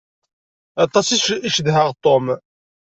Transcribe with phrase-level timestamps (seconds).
[0.83, 1.17] Aṭas i
[1.55, 2.25] cedhaɣ Tom.